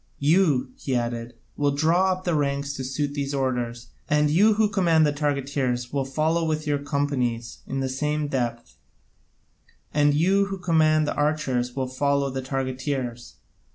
[0.17, 4.67] You," he added, "will draw up the ranks to suit these orders, and you who
[4.67, 8.77] command the targeteers will follow with your companies in the same depth,
[9.93, 13.33] and you who command the archers will follow the targeteers.